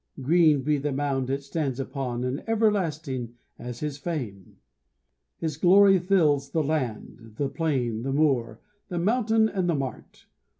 Green 0.19 0.63
be 0.63 0.79
the 0.79 0.91
mound 0.91 1.29
it 1.29 1.43
stands 1.43 1.79
upon, 1.79 2.23
And 2.23 2.43
everlasting 2.49 3.35
as 3.59 3.81
his 3.81 3.99
fame! 3.99 4.57
His 5.37 5.57
glory 5.57 5.99
fills 5.99 6.49
the 6.49 6.63
land 6.63 7.35
the 7.37 7.49
plain, 7.49 8.01
The 8.01 8.11
moor, 8.11 8.59
the 8.87 8.97
mountain 8.97 9.47
and 9.47 9.69
the 9.69 9.75
mart! 9.75 10.25